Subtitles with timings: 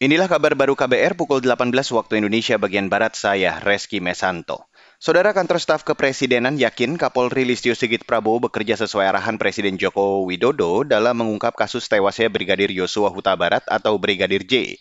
[0.00, 4.64] Inilah kabar baru KBR pukul 18 waktu Indonesia bagian Barat, saya Reski Mesanto.
[4.96, 10.88] Saudara kantor staf kepresidenan yakin Kapolri Listio Sigit Prabowo bekerja sesuai arahan Presiden Joko Widodo
[10.88, 14.80] dalam mengungkap kasus tewasnya Brigadir Yosua Huta Barat atau Brigadir J.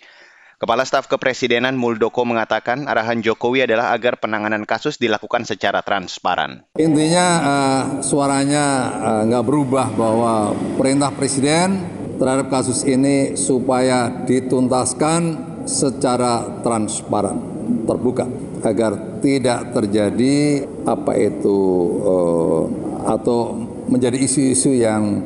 [0.55, 6.63] Kepala Staf Kepresidenan Muldoko mengatakan arahan Jokowi adalah agar penanganan kasus dilakukan secara transparan.
[6.79, 8.65] Intinya uh, suaranya
[9.03, 15.21] uh, nggak berubah bahwa perintah Presiden terhadap kasus ini supaya dituntaskan
[15.63, 17.39] secara transparan,
[17.87, 18.27] terbuka
[18.59, 21.59] agar tidak terjadi apa itu
[22.03, 22.63] uh,
[23.07, 23.55] atau
[23.87, 25.23] menjadi isu-isu yang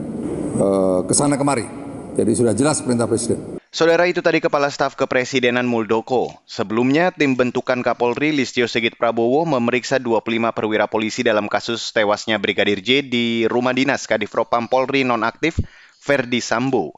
[0.62, 1.66] uh, ke sana kemari.
[2.14, 3.58] Jadi sudah jelas perintah Presiden.
[3.74, 6.30] Saudara itu tadi Kepala Staf Kepresidenan Muldoko.
[6.46, 12.86] Sebelumnya, tim bentukan Kapolri Listio Sigit Prabowo memeriksa 25 perwira polisi dalam kasus tewasnya Brigadir
[12.86, 15.58] J di rumah dinas Kadifropam Polri nonaktif
[16.04, 16.92] Ferdi Sambo.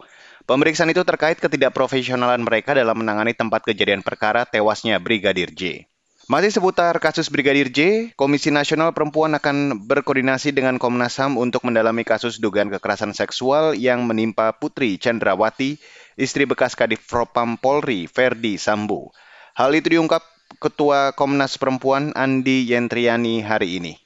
[0.49, 5.85] Pemeriksaan itu terkait ketidakprofesionalan mereka dalam menangani tempat kejadian perkara tewasnya Brigadir J.
[6.25, 12.01] Masih seputar kasus Brigadir J, Komisi Nasional Perempuan akan berkoordinasi dengan Komnas HAM untuk mendalami
[12.01, 15.77] kasus dugaan kekerasan seksual yang menimpa Putri Chandrawati,
[16.17, 19.13] istri bekas Kadif Propam Polri, Ferdi Sambo.
[19.53, 20.25] Hal itu diungkap
[20.57, 24.04] Ketua Komnas Perempuan Andi Yentriani hari ini.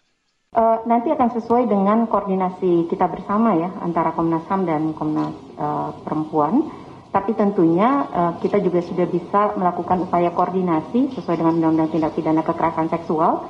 [0.50, 5.30] Uh, nanti akan sesuai dengan koordinasi kita bersama ya antara Komnas HAM dan Komnas
[5.62, 6.66] uh, Perempuan.
[7.14, 12.42] Tapi tentunya uh, kita juga sudah bisa melakukan upaya koordinasi sesuai dengan Undang-Undang Tindak Pidana
[12.42, 13.46] Kekerasan Seksual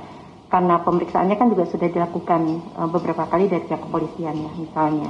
[0.51, 2.41] karena pemeriksaannya kan juga sudah dilakukan
[2.75, 5.07] uh, beberapa kali dari pihak kepolisian ya misalnya.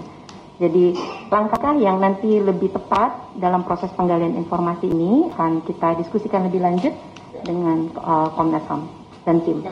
[0.61, 0.93] Jadi
[1.33, 6.93] langkah yang nanti lebih tepat dalam proses penggalian informasi ini akan kita diskusikan lebih lanjut
[7.41, 8.85] dengan uh, Komnas HAM
[9.25, 9.65] dan tim.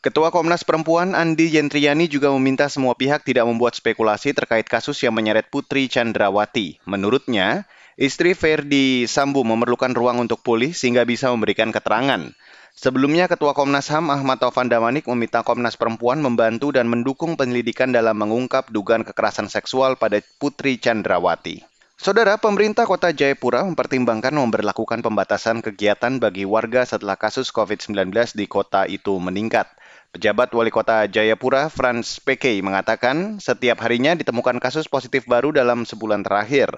[0.00, 5.12] Ketua Komnas Perempuan Andi Yentriani juga meminta semua pihak tidak membuat spekulasi terkait kasus yang
[5.12, 6.80] menyeret Putri Chandrawati.
[6.88, 7.68] Menurutnya,
[8.00, 12.32] istri Ferdi Sambu memerlukan ruang untuk pulih sehingga bisa memberikan keterangan.
[12.72, 18.16] Sebelumnya, Ketua Komnas HAM Ahmad Taufan Damanik meminta Komnas Perempuan membantu dan mendukung penyelidikan dalam
[18.16, 21.60] mengungkap dugaan kekerasan seksual pada Putri Chandrawati.
[22.00, 28.88] Saudara, pemerintah kota Jayapura mempertimbangkan memperlakukan pembatasan kegiatan bagi warga setelah kasus COVID-19 di kota
[28.88, 29.68] itu meningkat.
[30.10, 36.26] Pejabat Wali Kota Jayapura, Franz PK, mengatakan setiap harinya ditemukan kasus positif baru dalam sebulan
[36.26, 36.74] terakhir.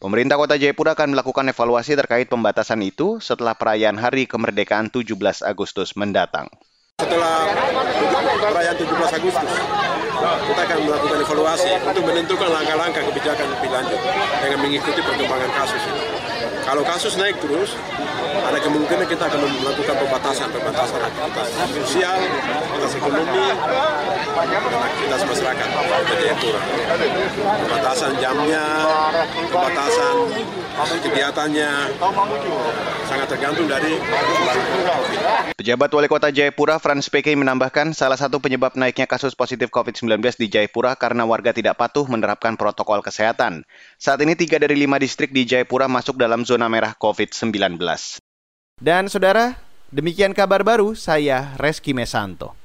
[0.00, 5.12] Pemerintah Kota Jayapura akan melakukan evaluasi terkait pembatasan itu setelah perayaan Hari Kemerdekaan 17
[5.44, 6.48] Agustus mendatang.
[7.04, 7.52] Setelah
[8.48, 9.52] perayaan 17 Agustus,
[10.48, 14.00] kita akan melakukan evaluasi untuk menentukan langkah-langkah kebijakan lebih lanjut
[14.40, 15.99] dengan mengikuti perkembangan kasus ini.
[16.70, 17.74] Kalau kasus naik terus,
[18.46, 21.50] ada kemungkinan kita akan melakukan pembatasan-pembatasan aktivitas
[21.82, 23.44] sosial, aktivitas ekonomi,
[24.38, 26.60] aktivitas masyarakat jadi Jayapura.
[27.42, 28.66] Pembatasan jamnya,
[29.50, 30.14] pembatasan
[31.10, 31.72] kegiatannya,
[33.10, 33.98] sangat tergantung dari
[35.60, 40.48] Pejabat Wali Kota Jayapura, Frans PK menambahkan salah satu penyebab naiknya kasus positif COVID-19 di
[40.48, 43.68] Jayapura karena warga tidak patuh menerapkan protokol kesehatan.
[44.00, 47.76] Saat ini tiga dari lima distrik di Jayapura masuk dalam zona merah COVID-19.
[48.80, 49.60] Dan saudara,
[49.92, 52.59] demikian kabar baru saya Reski Mesanto.